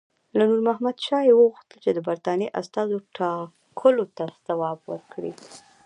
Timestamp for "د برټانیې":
1.93-2.53